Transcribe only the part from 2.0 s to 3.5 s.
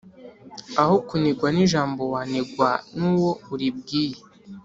wanigwa n’uwo